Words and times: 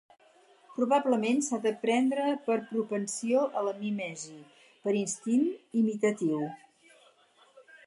Probablement 0.77 1.43
s'ha 1.47 1.59
de 1.65 1.73
pendre 1.83 2.31
per 2.47 2.55
propensió 2.71 3.45
a 3.61 3.63
la 3.69 3.75
mímesi, 3.83 4.39
per 4.89 4.97
instint 5.03 5.47
imitatiu 5.85 6.43